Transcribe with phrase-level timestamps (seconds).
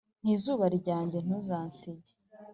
[0.23, 2.11] Nti"zuba ryange ntuzansige"